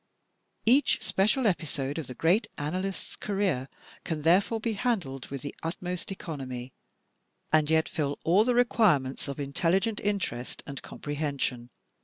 Each 0.65 1.03
special 1.03 1.45
episode 1.45 1.99
of 1.99 2.07
the 2.07 2.15
great 2.15 2.47
analyst's 2.57 3.15
career 3.15 3.69
can 4.03 4.23
therefore 4.23 4.59
be 4.59 4.73
handled 4.73 5.27
with 5.27 5.43
the 5.43 5.53
utmost 5.61 6.11
economy, 6.11 6.73
and 7.53 7.69
yet 7.69 7.87
fill 7.87 8.17
all 8.23 8.43
the 8.43 8.55
requirements 8.55 9.27
of 9.27 9.37
intel 9.37 9.79
ligent 9.79 9.99
interest 10.03 10.63
and 10.65 10.81
comprehension. 10.81 11.69